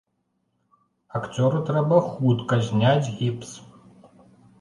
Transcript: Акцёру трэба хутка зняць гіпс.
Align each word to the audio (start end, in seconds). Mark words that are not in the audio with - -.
Акцёру 1.19 1.59
трэба 1.67 1.97
хутка 2.07 2.59
зняць 2.69 3.11
гіпс. 3.21 3.53